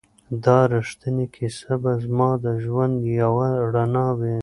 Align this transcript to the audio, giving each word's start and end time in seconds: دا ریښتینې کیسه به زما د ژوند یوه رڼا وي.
دا 0.45 0.59
ریښتینې 0.73 1.25
کیسه 1.35 1.73
به 1.81 1.91
زما 2.03 2.29
د 2.43 2.45
ژوند 2.63 2.95
یوه 3.21 3.49
رڼا 3.73 4.07
وي. 4.19 4.35